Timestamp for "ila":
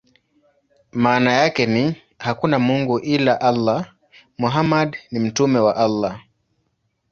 2.99-3.41